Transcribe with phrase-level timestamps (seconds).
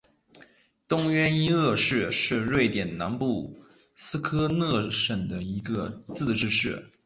[0.87, 3.59] 东约因厄市是瑞典南部
[3.95, 6.87] 斯科讷省的一个自治市。